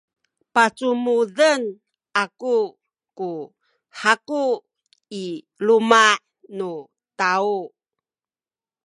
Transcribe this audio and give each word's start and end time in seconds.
pacumuden 0.53 1.61
aku 2.23 2.57
ku 3.17 3.31
haku 4.01 4.43
i 5.21 5.23
luma’ 5.65 6.05
nu 6.57 6.69
taw. 7.19 7.47